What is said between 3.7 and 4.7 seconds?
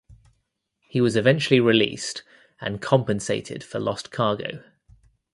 lost cargo.